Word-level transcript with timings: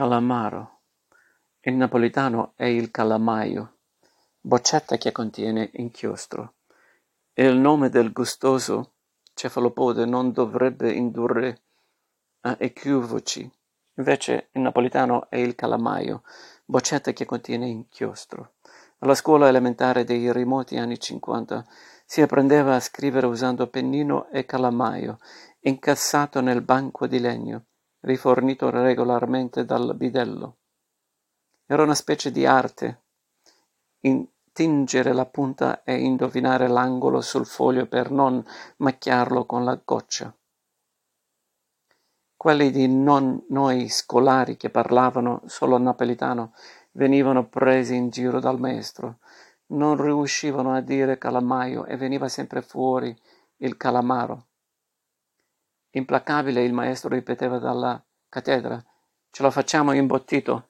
Calamaro. 0.00 0.78
In 1.64 1.76
napoletano 1.76 2.54
è 2.56 2.64
il 2.64 2.90
calamaio, 2.90 3.80
boccetta 4.40 4.96
che 4.96 5.12
contiene 5.12 5.68
inchiostro. 5.74 6.54
Il 7.34 7.58
nome 7.58 7.90
del 7.90 8.10
gustoso 8.10 8.92
cefalopode 9.34 10.06
non 10.06 10.32
dovrebbe 10.32 10.90
indurre 10.90 11.60
a 12.40 12.56
equivoci. 12.58 13.46
Invece 13.96 14.48
in 14.52 14.62
napoletano 14.62 15.28
è 15.28 15.36
il 15.36 15.54
calamaio, 15.54 16.22
boccetta 16.64 17.12
che 17.12 17.26
contiene 17.26 17.68
inchiostro. 17.68 18.54
Alla 19.00 19.14
scuola 19.14 19.48
elementare 19.48 20.04
dei 20.04 20.32
remoti 20.32 20.78
anni 20.78 20.98
50 20.98 21.62
si 22.06 22.22
apprendeva 22.22 22.74
a 22.74 22.80
scrivere 22.80 23.26
usando 23.26 23.66
pennino 23.66 24.30
e 24.30 24.46
calamaio, 24.46 25.18
incassato 25.58 26.40
nel 26.40 26.62
banco 26.62 27.06
di 27.06 27.20
legno 27.20 27.64
rifornito 28.00 28.70
regolarmente 28.70 29.64
dal 29.64 29.94
bidello. 29.94 30.56
Era 31.66 31.82
una 31.82 31.94
specie 31.94 32.30
di 32.30 32.46
arte, 32.46 33.02
intingere 34.00 35.12
la 35.12 35.26
punta 35.26 35.82
e 35.82 35.94
indovinare 35.94 36.66
l'angolo 36.66 37.20
sul 37.20 37.46
foglio 37.46 37.86
per 37.86 38.10
non 38.10 38.44
macchiarlo 38.78 39.46
con 39.46 39.64
la 39.64 39.80
goccia. 39.82 40.34
Quelli 42.36 42.70
di 42.70 42.88
non 42.88 43.44
noi 43.50 43.90
scolari 43.90 44.56
che 44.56 44.70
parlavano 44.70 45.42
solo 45.44 45.76
napoletano 45.76 46.54
venivano 46.92 47.46
presi 47.46 47.94
in 47.94 48.08
giro 48.08 48.40
dal 48.40 48.58
maestro. 48.58 49.18
Non 49.66 50.00
riuscivano 50.00 50.74
a 50.74 50.80
dire 50.80 51.18
calamaio 51.18 51.84
e 51.84 51.96
veniva 51.96 52.28
sempre 52.28 52.62
fuori 52.62 53.14
il 53.58 53.76
calamaro. 53.76 54.46
Implacabile 55.92 56.62
il 56.62 56.72
maestro 56.72 57.08
ripeteva 57.08 57.58
dalla 57.58 58.00
cattedra: 58.28 58.82
Ce 59.30 59.42
lo 59.42 59.50
facciamo 59.50 59.92
imbottito. 59.92 60.68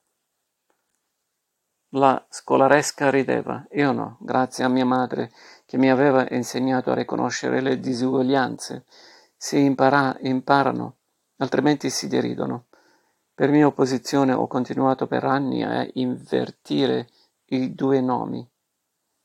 La 1.94 2.24
scolaresca 2.28 3.10
rideva, 3.10 3.66
io 3.72 3.90
no, 3.90 4.16
grazie 4.20 4.62
a 4.62 4.68
mia 4.68 4.86
madre 4.86 5.32
che 5.66 5.76
mi 5.76 5.90
aveva 5.90 6.24
insegnato 6.30 6.92
a 6.92 6.94
riconoscere 6.94 7.60
le 7.60 7.80
disuguaglianze. 7.80 8.84
Si 9.36 9.58
impara, 9.58 10.16
imparano, 10.20 10.98
altrimenti 11.38 11.90
si 11.90 12.06
deridono. 12.06 12.66
Per 13.34 13.50
mia 13.50 13.66
opposizione 13.66 14.32
ho 14.32 14.46
continuato 14.46 15.06
per 15.06 15.24
anni 15.24 15.64
a 15.64 15.84
invertire 15.94 17.08
i 17.46 17.74
due 17.74 18.00
nomi, 18.00 18.48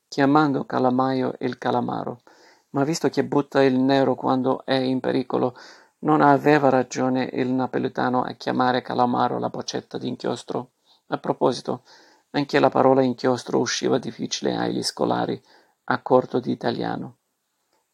chiamando 0.08 0.64
Calamaio 0.64 1.34
il 1.40 1.58
Calamaro, 1.58 2.22
ma 2.70 2.82
visto 2.82 3.08
che 3.08 3.24
butta 3.24 3.62
il 3.62 3.78
nero 3.78 4.14
quando 4.14 4.64
è 4.64 4.74
in 4.74 5.00
pericolo, 5.00 5.56
non 6.00 6.20
aveva 6.20 6.68
ragione 6.68 7.28
il 7.32 7.50
napoletano 7.50 8.22
a 8.22 8.32
chiamare 8.32 8.82
calamaro 8.82 9.38
la 9.38 9.48
boccetta 9.48 9.98
d'inchiostro? 9.98 10.72
A 11.08 11.18
proposito, 11.18 11.84
anche 12.30 12.58
la 12.58 12.68
parola 12.68 13.02
inchiostro 13.02 13.58
usciva 13.58 13.98
difficile 13.98 14.56
agli 14.56 14.82
scolari 14.82 15.40
a 15.84 16.02
corto 16.02 16.40
di 16.40 16.50
italiano. 16.50 17.18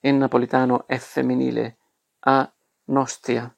In 0.01 0.19
napoletano 0.19 0.87
è 0.87 0.99
femminile, 0.99 1.79
a 2.21 2.51
nostia. 2.87 3.55